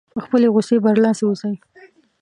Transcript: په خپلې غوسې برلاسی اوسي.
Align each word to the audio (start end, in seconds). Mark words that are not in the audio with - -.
په 0.13 0.19
خپلې 0.25 0.47
غوسې 0.53 0.75
برلاسی 0.85 1.23
اوسي. 1.27 1.53